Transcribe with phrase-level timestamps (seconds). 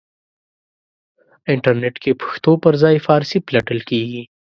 [1.51, 4.23] انټرنېټ کې پښتو پرځای فارسی پلټل کېږي.